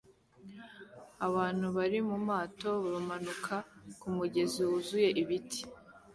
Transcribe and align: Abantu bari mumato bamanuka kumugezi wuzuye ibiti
Abantu 1.27 1.65
bari 1.77 1.99
mumato 2.09 2.71
bamanuka 2.91 3.55
kumugezi 3.99 4.59
wuzuye 4.69 5.09
ibiti 5.21 5.61